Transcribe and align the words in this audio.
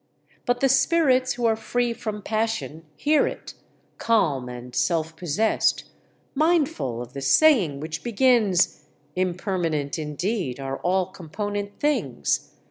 "But 0.47 0.61
the 0.61 0.67
spirits 0.67 1.33
who 1.33 1.45
are 1.45 1.55
free 1.55 1.93
from 1.93 2.23
passion 2.23 2.85
hear 2.95 3.27
it, 3.27 3.53
calm 3.99 4.49
and 4.49 4.73
self 4.73 5.15
possessed, 5.15 5.83
mindful 6.33 7.03
of 7.03 7.13
the 7.13 7.21
saying 7.21 7.79
which 7.81 8.01
begins, 8.03 8.85
'Impermanent 9.15 9.99
indeed 9.99 10.59
are 10.59 10.77
all 10.77 11.05
component 11.11 11.79
things. 11.79 12.51